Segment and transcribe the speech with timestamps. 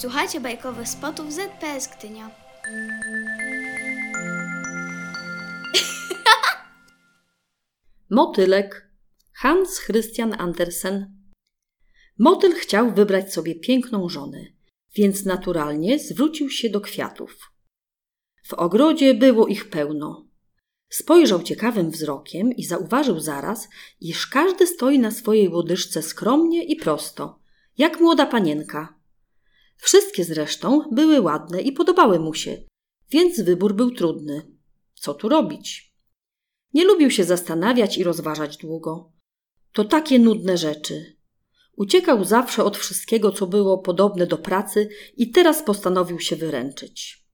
[0.00, 2.30] Słuchajcie bajkowych spotów ZPS Gdynia.
[8.10, 8.90] Motylek
[9.32, 11.16] Hans Christian Andersen
[12.18, 14.44] Motyl chciał wybrać sobie piękną żonę,
[14.94, 17.52] więc naturalnie zwrócił się do kwiatów.
[18.42, 20.28] W ogrodzie było ich pełno.
[20.88, 23.68] Spojrzał ciekawym wzrokiem i zauważył zaraz,
[24.00, 27.38] iż każdy stoi na swojej łodyżce skromnie i prosto,
[27.78, 28.95] jak młoda panienka.
[29.76, 32.62] Wszystkie zresztą były ładne i podobały mu się,
[33.10, 34.52] więc wybór był trudny.
[34.94, 35.94] Co tu robić?
[36.74, 39.12] Nie lubił się zastanawiać i rozważać długo.
[39.72, 41.16] To takie nudne rzeczy.
[41.76, 47.26] Uciekał zawsze od wszystkiego, co było podobne do pracy i teraz postanowił się wyręczyć.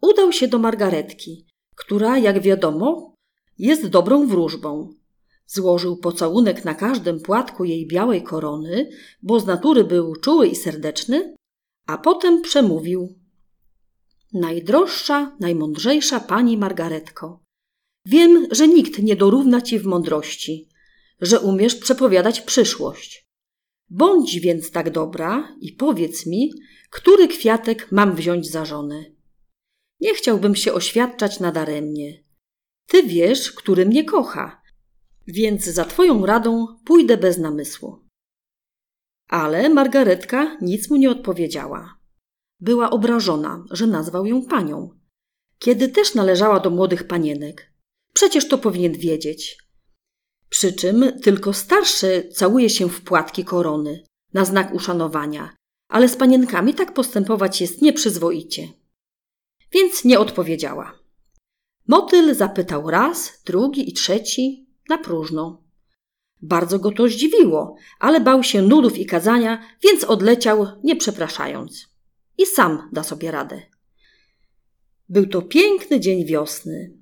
[0.00, 3.14] Udał się do Margaretki, która, jak wiadomo,
[3.58, 4.94] jest dobrą wróżbą.
[5.46, 8.90] Złożył pocałunek na każdym płatku jej białej korony,
[9.22, 11.34] bo z natury był czuły i serdeczny,
[11.86, 13.18] a potem przemówił.
[14.32, 17.44] Najdroższa, najmądrzejsza pani Margaretko,
[18.06, 20.68] wiem, że nikt nie dorówna ci w mądrości,
[21.20, 23.26] że umiesz przepowiadać przyszłość.
[23.90, 26.52] Bądź więc tak dobra i powiedz mi,
[26.90, 29.04] który kwiatek mam wziąć za żonę.
[30.00, 32.24] Nie chciałbym się oświadczać nadaremnie.
[32.86, 34.62] Ty wiesz, który mnie kocha,
[35.26, 38.05] więc za twoją radą pójdę bez namysłu.
[39.28, 41.98] Ale Margaretka nic mu nie odpowiedziała.
[42.60, 44.90] Była obrażona, że nazwał ją panią,
[45.58, 47.72] kiedy też należała do młodych panienek.
[48.12, 49.58] Przecież to powinien wiedzieć.
[50.48, 55.56] Przy czym tylko starszy całuje się w płatki korony, na znak uszanowania,
[55.88, 58.68] ale z panienkami tak postępować jest nieprzyzwoicie.
[59.72, 60.98] Więc nie odpowiedziała.
[61.88, 65.65] Motyl zapytał raz, drugi i trzeci na próżno.
[66.42, 71.88] Bardzo go to zdziwiło, ale bał się nudów i kazania, więc odleciał, nie przepraszając.
[72.38, 73.62] I sam da sobie radę.
[75.08, 76.92] Był to piękny dzień wiosny.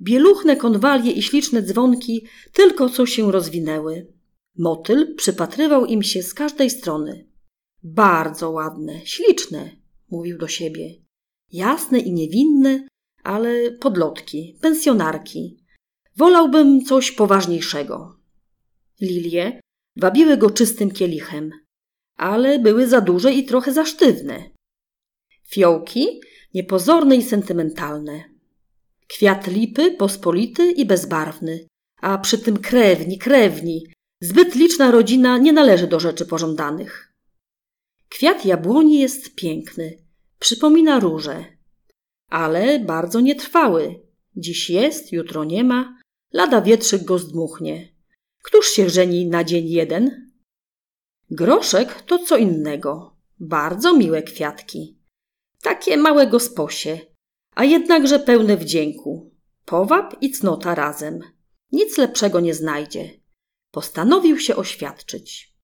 [0.00, 4.12] Bieluchne konwalie i śliczne dzwonki tylko co się rozwinęły.
[4.56, 7.28] Motyl przypatrywał im się z każdej strony.
[7.82, 9.70] Bardzo ładne, śliczne,
[10.10, 10.94] mówił do siebie.
[11.52, 12.88] Jasne i niewinne,
[13.22, 15.64] ale podlotki, pensjonarki.
[16.16, 18.23] Wolałbym coś poważniejszego.
[19.04, 19.60] Lilie
[19.96, 21.50] wabiły go czystym kielichem,
[22.16, 24.50] ale były za duże i trochę za sztywne.
[25.48, 26.20] Fiołki
[26.54, 28.24] niepozorne i sentymentalne.
[29.08, 31.66] Kwiat lipy pospolity i bezbarwny,
[32.00, 33.86] a przy tym krewni, krewni.
[34.22, 37.12] Zbyt liczna rodzina nie należy do rzeczy pożądanych.
[38.08, 39.98] Kwiat jabłoni jest piękny,
[40.38, 41.44] przypomina róże,
[42.30, 44.00] ale bardzo nietrwały.
[44.36, 45.98] Dziś jest, jutro nie ma,
[46.32, 47.93] lada wietrzyk go zdmuchnie.
[48.44, 50.32] Któż się żeni na dzień jeden?
[51.30, 53.16] Groszek to co innego.
[53.40, 54.98] Bardzo miłe kwiatki.
[55.62, 57.00] Takie małe gosposie,
[57.54, 59.34] a jednakże pełne wdzięku.
[59.64, 61.20] Powab i cnota razem.
[61.72, 63.20] Nic lepszego nie znajdzie.
[63.70, 65.54] Postanowił się oświadczyć.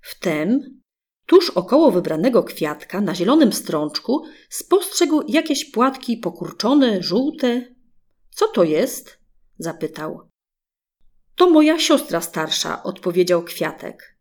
[0.00, 0.80] Wtem,
[1.26, 7.74] tuż około wybranego kwiatka, na zielonym strączku, spostrzegł jakieś płatki pokurczone, żółte.
[8.30, 9.18] Co to jest?
[9.58, 10.28] zapytał.
[11.38, 14.16] To moja siostra starsza, odpowiedział kwiatek.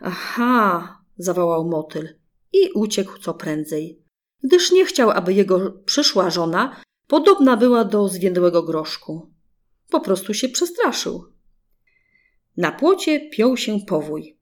[0.00, 2.08] Aha, zawołał motyl
[2.52, 4.02] i uciekł co prędzej,
[4.42, 9.32] gdyż nie chciał, aby jego przyszła żona podobna była do zwiędłego groszku.
[9.90, 11.24] Po prostu się przestraszył.
[12.56, 14.38] Na płocie piął się powój,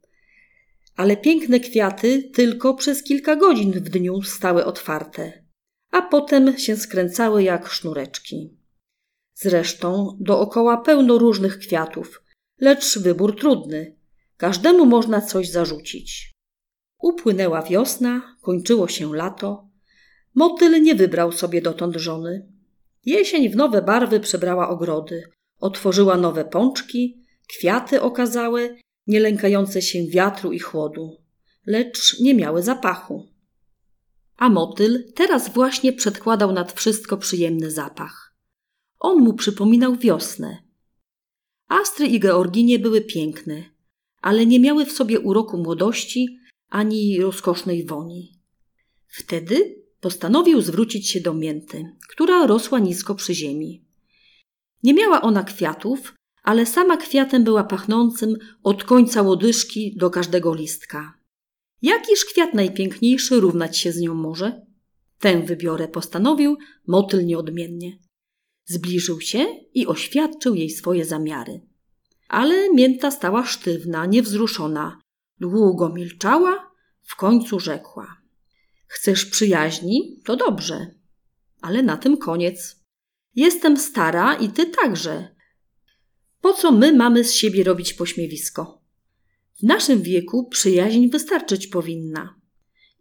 [0.97, 5.45] ale piękne kwiaty tylko przez kilka godzin w dniu stały otwarte,
[5.91, 8.56] a potem się skręcały jak sznureczki.
[9.39, 12.23] Zresztą dookoła pełno różnych kwiatów,
[12.61, 13.97] lecz wybór trudny.
[14.37, 16.33] Każdemu można coś zarzucić.
[16.99, 19.69] Upłynęła wiosna, kończyło się lato.
[20.35, 22.53] Motyl nie wybrał sobie dotąd żony.
[23.05, 25.23] Jesień w nowe barwy przebrała ogrody,
[25.61, 28.77] otworzyła nowe pączki, kwiaty okazałe,
[29.07, 31.23] nie lękające się wiatru i chłodu,
[31.67, 33.29] lecz nie miały zapachu.
[34.37, 38.26] A motyl teraz właśnie przedkładał nad wszystko przyjemny zapach.
[38.99, 40.63] On mu przypominał wiosnę.
[41.69, 43.65] Astry i Georginie były piękne,
[44.23, 46.39] ale nie miały w sobie uroku młodości
[46.69, 48.33] ani rozkosznej woni.
[49.07, 53.85] Wtedy postanowił zwrócić się do mięty, która rosła nisko przy ziemi.
[54.83, 61.19] Nie miała ona kwiatów, ale sama kwiatem była pachnącym od końca łodyżki do każdego listka.
[61.83, 64.67] Jakiż kwiat najpiękniejszy równać się z nią może?
[65.19, 66.57] Tę wybiorę postanowił
[66.87, 67.99] motyl nieodmiennie.
[68.67, 71.61] Zbliżył się i oświadczył jej swoje zamiary.
[72.29, 75.01] Ale mięta stała sztywna, niewzruszona.
[75.41, 76.71] Długo milczała,
[77.03, 78.17] w końcu rzekła.
[78.87, 80.21] Chcesz przyjaźni?
[80.25, 80.95] To dobrze.
[81.61, 82.77] Ale na tym koniec.
[83.35, 85.37] Jestem stara i ty także.
[86.41, 88.83] Po co my mamy z siebie robić pośmiewisko?
[89.61, 92.41] W naszym wieku przyjaźń wystarczyć powinna.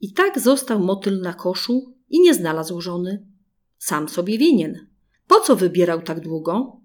[0.02, 3.28] I tak został motyl na koszu i nie znalazł żony.
[3.78, 4.95] Sam sobie winien.
[5.28, 6.82] Po co wybierał tak długo?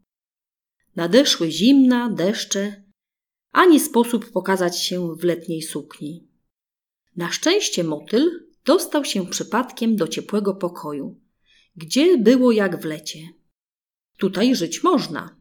[0.97, 2.85] Nadeszły zimna, deszcze,
[3.53, 6.29] ani sposób pokazać się w letniej sukni.
[7.17, 11.21] Na szczęście motyl dostał się przypadkiem do ciepłego pokoju,
[11.77, 13.19] gdzie było jak w lecie.
[14.19, 15.37] Tutaj żyć można.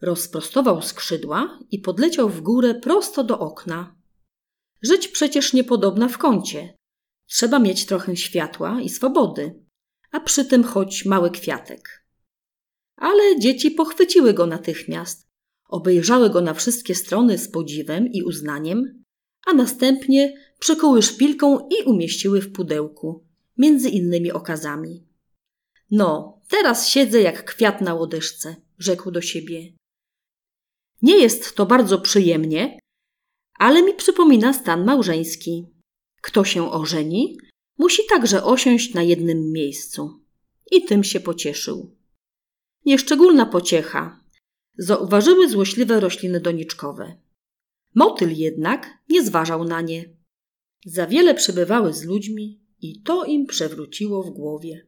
[0.00, 3.96] Rozprostował skrzydła i podleciał w górę prosto do okna.
[4.82, 6.74] Żyć przecież niepodobna w kącie.
[7.26, 9.64] Trzeba mieć trochę światła i swobody,
[10.10, 12.01] a przy tym choć mały kwiatek.
[13.02, 15.28] Ale dzieci pochwyciły go natychmiast,
[15.68, 19.04] obejrzały go na wszystkie strony z podziwem i uznaniem,
[19.46, 23.26] a następnie przykuły szpilką i umieściły w pudełku,
[23.58, 25.06] między innymi okazami.
[25.90, 29.72] No, teraz siedzę jak kwiat na łodyżce, rzekł do siebie.
[31.02, 32.78] Nie jest to bardzo przyjemnie,
[33.58, 35.66] ale mi przypomina stan małżeński.
[36.20, 37.38] Kto się ożeni,
[37.78, 40.20] musi także osiąść na jednym miejscu.
[40.70, 42.01] I tym się pocieszył.
[42.86, 44.20] Nieszczególna pociecha.
[44.78, 47.16] Zauważyły złośliwe rośliny doniczkowe.
[47.94, 50.16] Motyl jednak nie zważał na nie.
[50.86, 54.86] Za wiele przebywały z ludźmi i to im przewróciło w głowie.